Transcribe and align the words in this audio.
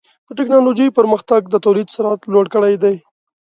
د 0.27 0.29
ټکنالوجۍ 0.37 0.87
پرمختګ 0.97 1.41
د 1.49 1.55
تولید 1.65 1.87
سرعت 1.95 2.21
لوړ 2.33 2.45
کړی 2.53 2.75
دی. 2.83 2.95